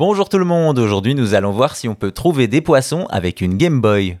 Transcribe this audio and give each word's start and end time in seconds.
Bonjour 0.00 0.30
tout 0.30 0.38
le 0.38 0.46
monde, 0.46 0.78
aujourd'hui 0.78 1.14
nous 1.14 1.34
allons 1.34 1.52
voir 1.52 1.76
si 1.76 1.86
on 1.86 1.94
peut 1.94 2.10
trouver 2.10 2.48
des 2.48 2.62
poissons 2.62 3.06
avec 3.10 3.42
une 3.42 3.58
Game 3.58 3.82
Boy. 3.82 4.16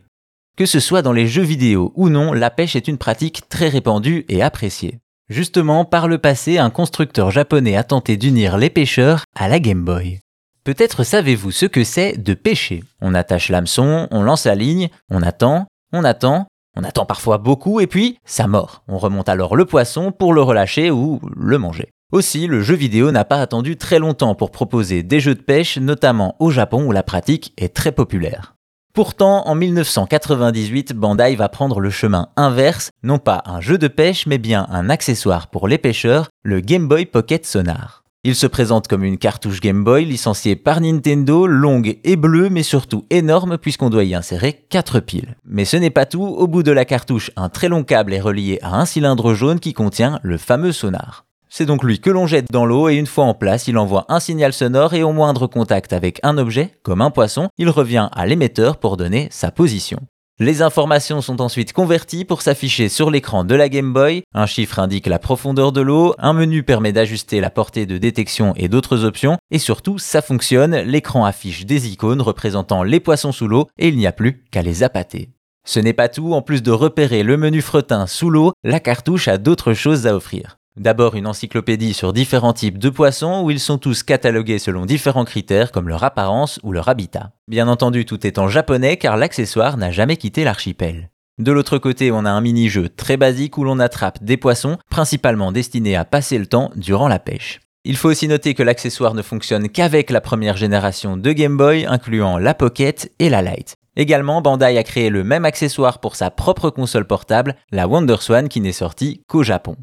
Que 0.58 0.66
ce 0.66 0.78
soit 0.78 1.00
dans 1.00 1.14
les 1.14 1.26
jeux 1.26 1.40
vidéo 1.40 1.90
ou 1.96 2.10
non, 2.10 2.34
la 2.34 2.50
pêche 2.50 2.76
est 2.76 2.86
une 2.86 2.98
pratique 2.98 3.48
très 3.48 3.70
répandue 3.70 4.26
et 4.28 4.42
appréciée. 4.42 4.98
Justement, 5.30 5.86
par 5.86 6.06
le 6.06 6.18
passé, 6.18 6.58
un 6.58 6.68
constructeur 6.68 7.30
japonais 7.30 7.76
a 7.76 7.82
tenté 7.82 8.18
d'unir 8.18 8.58
les 8.58 8.68
pêcheurs 8.68 9.24
à 9.34 9.48
la 9.48 9.58
Game 9.58 9.82
Boy. 9.82 10.20
Peut-être 10.64 11.02
savez-vous 11.02 11.50
ce 11.50 11.64
que 11.64 11.82
c'est 11.82 12.22
de 12.22 12.34
pêcher. 12.34 12.84
On 13.00 13.14
attache 13.14 13.48
l'hameçon, 13.48 14.06
on 14.10 14.20
lance 14.22 14.44
la 14.44 14.56
ligne, 14.56 14.90
on 15.08 15.22
attend, 15.22 15.66
on 15.94 16.04
attend, 16.04 16.46
on 16.76 16.84
attend 16.84 17.06
parfois 17.06 17.38
beaucoup 17.38 17.80
et 17.80 17.86
puis 17.86 18.18
ça 18.26 18.46
mord. 18.48 18.82
On 18.86 18.98
remonte 18.98 19.30
alors 19.30 19.56
le 19.56 19.64
poisson 19.64 20.12
pour 20.12 20.34
le 20.34 20.42
relâcher 20.42 20.90
ou 20.90 21.20
le 21.34 21.56
manger. 21.56 21.88
Aussi, 22.12 22.48
le 22.48 22.60
jeu 22.60 22.74
vidéo 22.74 23.12
n'a 23.12 23.24
pas 23.24 23.36
attendu 23.36 23.76
très 23.76 24.00
longtemps 24.00 24.34
pour 24.34 24.50
proposer 24.50 25.04
des 25.04 25.20
jeux 25.20 25.36
de 25.36 25.42
pêche, 25.42 25.78
notamment 25.78 26.34
au 26.40 26.50
Japon 26.50 26.84
où 26.84 26.90
la 26.90 27.04
pratique 27.04 27.52
est 27.56 27.72
très 27.72 27.92
populaire. 27.92 28.56
Pourtant, 28.92 29.46
en 29.46 29.54
1998, 29.54 30.92
Bandai 30.92 31.36
va 31.36 31.48
prendre 31.48 31.78
le 31.78 31.90
chemin 31.90 32.30
inverse, 32.36 32.90
non 33.04 33.20
pas 33.20 33.44
un 33.46 33.60
jeu 33.60 33.78
de 33.78 33.86
pêche, 33.86 34.26
mais 34.26 34.38
bien 34.38 34.66
un 34.70 34.90
accessoire 34.90 35.46
pour 35.46 35.68
les 35.68 35.78
pêcheurs, 35.78 36.28
le 36.42 36.58
Game 36.58 36.88
Boy 36.88 37.06
Pocket 37.06 37.46
Sonar. 37.46 38.02
Il 38.24 38.34
se 38.34 38.48
présente 38.48 38.88
comme 38.88 39.04
une 39.04 39.16
cartouche 39.16 39.60
Game 39.60 39.84
Boy 39.84 40.04
licenciée 40.04 40.56
par 40.56 40.80
Nintendo, 40.80 41.46
longue 41.46 42.00
et 42.02 42.16
bleue, 42.16 42.50
mais 42.50 42.64
surtout 42.64 43.06
énorme 43.10 43.56
puisqu'on 43.56 43.88
doit 43.88 44.02
y 44.02 44.16
insérer 44.16 44.66
4 44.68 44.98
piles. 44.98 45.36
Mais 45.44 45.64
ce 45.64 45.76
n'est 45.76 45.90
pas 45.90 46.06
tout, 46.06 46.24
au 46.24 46.48
bout 46.48 46.64
de 46.64 46.72
la 46.72 46.84
cartouche, 46.84 47.30
un 47.36 47.48
très 47.48 47.68
long 47.68 47.84
câble 47.84 48.12
est 48.12 48.20
relié 48.20 48.58
à 48.62 48.80
un 48.80 48.84
cylindre 48.84 49.32
jaune 49.32 49.60
qui 49.60 49.74
contient 49.74 50.18
le 50.24 50.38
fameux 50.38 50.72
sonar. 50.72 51.24
C'est 51.52 51.66
donc 51.66 51.82
lui 51.82 51.98
que 51.98 52.10
l'on 52.10 52.28
jette 52.28 52.52
dans 52.52 52.64
l'eau 52.64 52.88
et 52.88 52.94
une 52.94 53.08
fois 53.08 53.24
en 53.24 53.34
place, 53.34 53.66
il 53.66 53.76
envoie 53.76 54.04
un 54.08 54.20
signal 54.20 54.52
sonore 54.52 54.94
et 54.94 55.02
au 55.02 55.12
moindre 55.12 55.48
contact 55.48 55.92
avec 55.92 56.20
un 56.22 56.38
objet, 56.38 56.70
comme 56.84 57.00
un 57.00 57.10
poisson, 57.10 57.48
il 57.58 57.68
revient 57.68 58.08
à 58.12 58.24
l'émetteur 58.24 58.76
pour 58.76 58.96
donner 58.96 59.26
sa 59.32 59.50
position. 59.50 59.98
Les 60.38 60.62
informations 60.62 61.20
sont 61.20 61.42
ensuite 61.42 61.72
converties 61.72 62.24
pour 62.24 62.40
s'afficher 62.40 62.88
sur 62.88 63.10
l'écran 63.10 63.44
de 63.44 63.54
la 63.56 63.68
Game 63.68 63.92
Boy. 63.92 64.22
Un 64.32 64.46
chiffre 64.46 64.78
indique 64.78 65.08
la 65.08 65.18
profondeur 65.18 65.72
de 65.72 65.80
l'eau, 65.80 66.14
un 66.18 66.32
menu 66.32 66.62
permet 66.62 66.92
d'ajuster 66.92 67.40
la 67.40 67.50
portée 67.50 67.84
de 67.84 67.98
détection 67.98 68.54
et 68.56 68.68
d'autres 68.68 69.04
options, 69.04 69.36
et 69.50 69.58
surtout 69.58 69.98
ça 69.98 70.22
fonctionne, 70.22 70.76
l'écran 70.76 71.24
affiche 71.24 71.66
des 71.66 71.88
icônes 71.88 72.22
représentant 72.22 72.84
les 72.84 73.00
poissons 73.00 73.32
sous 73.32 73.48
l'eau 73.48 73.66
et 73.76 73.88
il 73.88 73.96
n'y 73.96 74.06
a 74.06 74.12
plus 74.12 74.44
qu'à 74.52 74.62
les 74.62 74.84
appâter. 74.84 75.30
Ce 75.66 75.80
n'est 75.80 75.92
pas 75.92 76.08
tout, 76.08 76.32
en 76.32 76.42
plus 76.42 76.62
de 76.62 76.70
repérer 76.70 77.24
le 77.24 77.36
menu 77.36 77.60
fretin 77.60 78.06
sous 78.06 78.30
l'eau, 78.30 78.52
la 78.62 78.80
cartouche 78.80 79.26
a 79.28 79.36
d'autres 79.36 79.74
choses 79.74 80.06
à 80.06 80.14
offrir. 80.14 80.59
D'abord 80.80 81.14
une 81.14 81.26
encyclopédie 81.26 81.92
sur 81.92 82.14
différents 82.14 82.54
types 82.54 82.78
de 82.78 82.88
poissons 82.88 83.42
où 83.44 83.50
ils 83.50 83.60
sont 83.60 83.76
tous 83.76 84.02
catalogués 84.02 84.58
selon 84.58 84.86
différents 84.86 85.26
critères 85.26 85.72
comme 85.72 85.90
leur 85.90 86.04
apparence 86.04 86.58
ou 86.62 86.72
leur 86.72 86.88
habitat. 86.88 87.32
Bien 87.48 87.68
entendu 87.68 88.06
tout 88.06 88.26
est 88.26 88.38
en 88.38 88.48
japonais 88.48 88.96
car 88.96 89.18
l'accessoire 89.18 89.76
n'a 89.76 89.90
jamais 89.90 90.16
quitté 90.16 90.42
l'archipel. 90.42 91.10
De 91.36 91.52
l'autre 91.52 91.76
côté, 91.76 92.10
on 92.10 92.24
a 92.24 92.30
un 92.30 92.40
mini-jeu 92.40 92.88
très 92.88 93.18
basique 93.18 93.58
où 93.58 93.64
l'on 93.64 93.78
attrape 93.78 94.24
des 94.24 94.38
poissons, 94.38 94.78
principalement 94.88 95.52
destinés 95.52 95.96
à 95.96 96.06
passer 96.06 96.38
le 96.38 96.46
temps 96.46 96.70
durant 96.76 97.08
la 97.08 97.18
pêche. 97.18 97.60
Il 97.84 97.98
faut 97.98 98.08
aussi 98.08 98.26
noter 98.26 98.54
que 98.54 98.62
l'accessoire 98.62 99.12
ne 99.12 99.20
fonctionne 99.20 99.68
qu'avec 99.68 100.08
la 100.08 100.22
première 100.22 100.56
génération 100.56 101.18
de 101.18 101.32
Game 101.32 101.58
Boy, 101.58 101.84
incluant 101.84 102.38
la 102.38 102.54
Pocket 102.54 103.12
et 103.18 103.28
la 103.28 103.42
Lite. 103.42 103.74
Également, 103.96 104.40
Bandai 104.40 104.78
a 104.78 104.82
créé 104.82 105.10
le 105.10 105.24
même 105.24 105.44
accessoire 105.44 105.98
pour 105.98 106.16
sa 106.16 106.30
propre 106.30 106.70
console 106.70 107.06
portable, 107.06 107.56
la 107.70 107.86
WonderSwan, 107.86 108.48
qui 108.48 108.62
n'est 108.62 108.72
sortie 108.72 109.24
qu'au 109.28 109.42
Japon. 109.42 109.76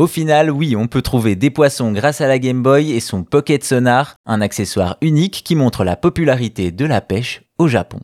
Au 0.00 0.06
final, 0.06 0.50
oui, 0.50 0.76
on 0.76 0.86
peut 0.86 1.02
trouver 1.02 1.36
des 1.36 1.50
poissons 1.50 1.92
grâce 1.92 2.22
à 2.22 2.26
la 2.26 2.38
Game 2.38 2.62
Boy 2.62 2.92
et 2.92 3.00
son 3.00 3.22
Pocket 3.22 3.62
Sonar, 3.62 4.14
un 4.24 4.40
accessoire 4.40 4.96
unique 5.02 5.42
qui 5.44 5.54
montre 5.54 5.84
la 5.84 5.94
popularité 5.94 6.70
de 6.70 6.86
la 6.86 7.02
pêche 7.02 7.42
au 7.58 7.68
Japon. 7.68 8.00